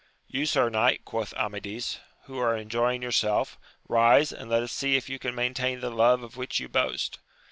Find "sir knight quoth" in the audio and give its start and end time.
0.47-1.31